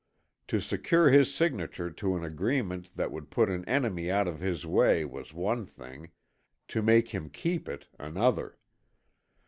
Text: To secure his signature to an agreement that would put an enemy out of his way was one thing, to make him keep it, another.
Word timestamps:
To 0.47 0.59
secure 0.59 1.11
his 1.11 1.31
signature 1.31 1.91
to 1.91 2.15
an 2.15 2.23
agreement 2.23 2.89
that 2.95 3.11
would 3.11 3.29
put 3.29 3.51
an 3.51 3.63
enemy 3.69 4.09
out 4.09 4.27
of 4.27 4.39
his 4.39 4.65
way 4.65 5.05
was 5.05 5.31
one 5.31 5.67
thing, 5.67 6.09
to 6.69 6.81
make 6.81 7.09
him 7.09 7.29
keep 7.29 7.69
it, 7.69 7.85
another. 7.99 8.57